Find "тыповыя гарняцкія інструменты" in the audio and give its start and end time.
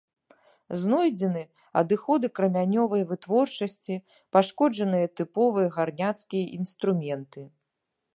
5.21-7.41